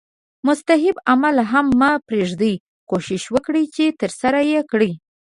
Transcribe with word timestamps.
مستحب 0.47 0.95
عمل 1.11 1.35
هم 1.51 1.65
مه 1.79 1.91
پریږده 2.07 2.53
کوښښ 2.89 3.23
وکړه 3.35 3.61
چې 3.75 3.85
ترسره 3.99 4.39
یې 4.51 4.61
کړې 4.71 4.91